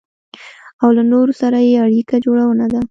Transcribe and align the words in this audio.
او 0.83 0.89
له 0.97 1.03
نورو 1.11 1.33
سره 1.41 1.57
يې 1.67 1.75
اړيکه 1.85 2.15
جوړونه 2.25 2.65
ده. 2.73 2.79